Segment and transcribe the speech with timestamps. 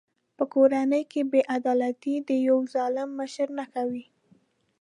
[0.37, 4.05] په کورنۍ کې بې عدالتي د یوه ظالم مشر نښه وي.